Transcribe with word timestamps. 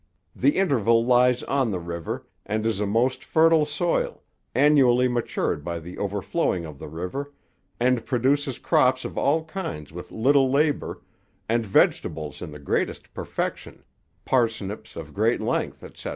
The 0.35 0.57
interval 0.57 1.05
lies 1.05 1.43
on 1.43 1.69
the 1.69 1.77
river, 1.79 2.25
and 2.43 2.65
is 2.65 2.79
a 2.79 2.87
most 2.87 3.23
fertile 3.23 3.67
soil, 3.67 4.23
annually 4.55 5.07
matured 5.07 5.63
by 5.63 5.77
the 5.77 5.99
overflowing 5.99 6.65
of 6.65 6.79
the 6.79 6.87
river, 6.87 7.31
and 7.79 8.03
produces 8.03 8.57
crops 8.57 9.05
of 9.05 9.15
all 9.15 9.45
kinds 9.45 9.93
with 9.93 10.11
little 10.11 10.49
labour, 10.49 11.03
and 11.47 11.63
vegetables 11.63 12.41
in 12.41 12.49
the 12.51 12.57
greatest 12.57 13.13
perfection, 13.13 13.83
parsnips 14.25 14.95
of 14.95 15.13
great 15.13 15.39
length 15.39 15.83
etc.' 15.83 16.09